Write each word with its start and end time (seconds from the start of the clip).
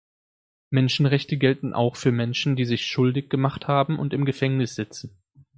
Menschenrechte 0.71 1.37
gelten 1.37 1.73
auch 1.73 1.95
für 1.95 2.11
Menschen, 2.11 2.55
die 2.55 2.65
sich 2.65 2.87
schuldig 2.87 3.29
gemacht 3.29 3.67
haben 3.67 3.99
und 3.99 4.13
im 4.15 4.25
Gefängnis 4.25 4.73
sitzen. 4.73 5.15